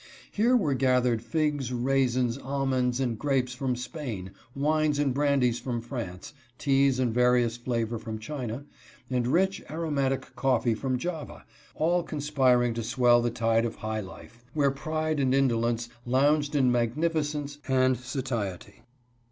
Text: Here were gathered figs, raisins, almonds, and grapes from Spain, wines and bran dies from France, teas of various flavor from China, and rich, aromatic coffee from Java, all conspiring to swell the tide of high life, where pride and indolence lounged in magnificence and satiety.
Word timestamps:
Here 0.31 0.57
were 0.57 0.73
gathered 0.73 1.21
figs, 1.21 1.71
raisins, 1.71 2.35
almonds, 2.39 2.99
and 2.99 3.19
grapes 3.19 3.53
from 3.53 3.75
Spain, 3.75 4.31
wines 4.55 4.97
and 4.97 5.13
bran 5.13 5.41
dies 5.41 5.59
from 5.59 5.79
France, 5.79 6.33
teas 6.57 6.97
of 6.97 7.09
various 7.09 7.55
flavor 7.57 7.99
from 7.99 8.17
China, 8.17 8.65
and 9.11 9.27
rich, 9.27 9.61
aromatic 9.69 10.35
coffee 10.35 10.73
from 10.73 10.97
Java, 10.97 11.45
all 11.75 12.01
conspiring 12.01 12.73
to 12.73 12.83
swell 12.83 13.21
the 13.21 13.29
tide 13.29 13.63
of 13.63 13.75
high 13.75 13.99
life, 14.01 14.43
where 14.55 14.71
pride 14.71 15.19
and 15.19 15.35
indolence 15.35 15.87
lounged 16.07 16.55
in 16.55 16.71
magnificence 16.71 17.55
and 17.67 17.95
satiety. 17.95 18.81